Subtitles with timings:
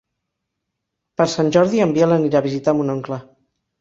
[1.21, 3.21] Per Sant Jordi en Biel anirà a visitar mon oncle.